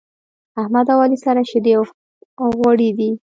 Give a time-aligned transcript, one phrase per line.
[0.61, 1.73] احمد او علي سره شيدې
[2.41, 3.11] او غوړي دی.